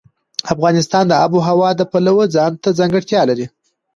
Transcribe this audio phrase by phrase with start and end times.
[0.53, 3.45] افغانستان د آب وهوا د پلوه ځانته ځانګړتیا لري.